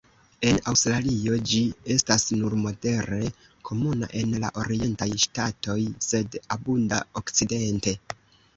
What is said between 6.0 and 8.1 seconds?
sed abunda okcidente.